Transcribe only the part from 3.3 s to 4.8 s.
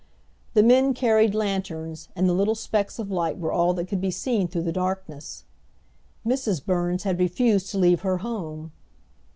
were all that could be seen through the